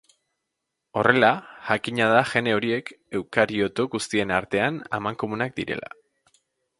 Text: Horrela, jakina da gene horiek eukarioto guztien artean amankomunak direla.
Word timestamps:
Horrela, 1.01 1.29
jakina 1.67 2.07
da 2.13 2.23
gene 2.31 2.55
horiek 2.59 2.89
eukarioto 3.19 3.87
guztien 3.97 4.33
artean 4.39 4.81
amankomunak 4.99 5.57
direla. 5.61 5.93